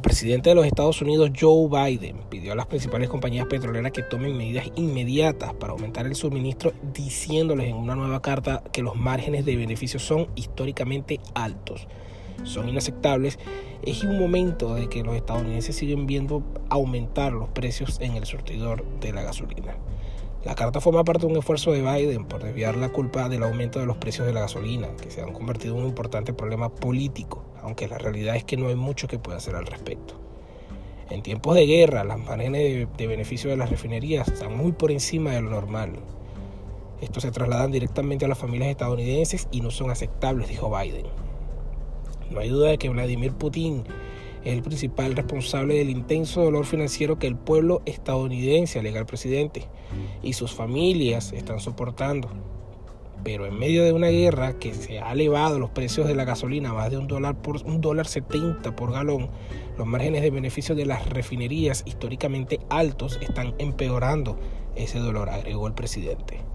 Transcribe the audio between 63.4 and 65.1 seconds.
empeorando ese